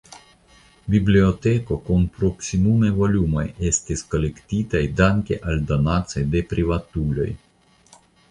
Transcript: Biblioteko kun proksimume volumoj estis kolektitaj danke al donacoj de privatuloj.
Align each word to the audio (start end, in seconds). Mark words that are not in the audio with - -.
Biblioteko 0.93 1.75
kun 1.89 2.05
proksimume 2.15 2.89
volumoj 3.01 3.43
estis 3.71 4.03
kolektitaj 4.15 4.83
danke 5.01 5.39
al 5.51 5.63
donacoj 5.73 6.23
de 6.37 6.45
privatuloj. 6.55 7.29